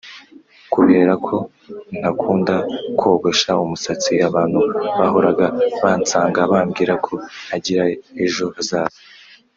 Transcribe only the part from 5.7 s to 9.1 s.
bansanga bambwira ko ntagira ejo hazaza.